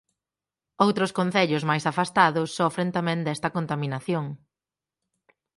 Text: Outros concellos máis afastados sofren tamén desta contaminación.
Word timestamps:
Outros 0.85 1.11
concellos 1.19 1.63
máis 1.69 1.83
afastados 1.91 2.49
sofren 2.57 2.89
tamén 2.97 3.19
desta 3.25 3.53
contaminación. 3.57 4.25